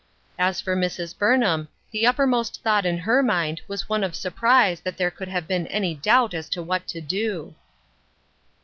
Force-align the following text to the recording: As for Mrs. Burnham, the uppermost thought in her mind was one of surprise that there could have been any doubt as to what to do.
As 0.39 0.59
for 0.59 0.75
Mrs. 0.75 1.15
Burnham, 1.15 1.67
the 1.91 2.07
uppermost 2.07 2.63
thought 2.63 2.87
in 2.87 2.97
her 2.97 3.21
mind 3.21 3.61
was 3.67 3.87
one 3.87 4.03
of 4.03 4.15
surprise 4.15 4.79
that 4.79 4.97
there 4.97 5.11
could 5.11 5.27
have 5.27 5.47
been 5.47 5.67
any 5.67 5.93
doubt 5.93 6.33
as 6.33 6.49
to 6.49 6.63
what 6.63 6.87
to 6.87 7.01
do. 7.01 7.53